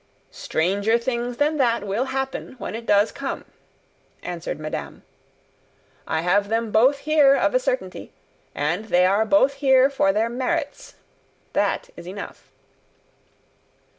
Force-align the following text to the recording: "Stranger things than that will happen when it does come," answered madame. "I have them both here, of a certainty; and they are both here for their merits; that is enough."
"Stranger 0.31 0.97
things 0.97 1.37
than 1.37 1.57
that 1.57 1.85
will 1.85 2.05
happen 2.05 2.53
when 2.57 2.73
it 2.73 2.87
does 2.87 3.11
come," 3.11 3.45
answered 4.23 4.59
madame. 4.59 5.03
"I 6.07 6.21
have 6.21 6.49
them 6.49 6.71
both 6.71 6.97
here, 7.01 7.35
of 7.35 7.53
a 7.53 7.59
certainty; 7.59 8.11
and 8.55 8.85
they 8.85 9.05
are 9.05 9.25
both 9.27 9.53
here 9.61 9.91
for 9.91 10.11
their 10.11 10.27
merits; 10.27 10.95
that 11.53 11.91
is 11.95 12.07
enough." 12.07 12.49